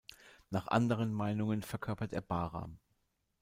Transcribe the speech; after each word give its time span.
Nach 0.49 0.67
anderen 0.67 1.13
Meinungen 1.13 1.61
verkörpert 1.61 2.11
er 2.11 2.21
Bahram. 2.21 2.79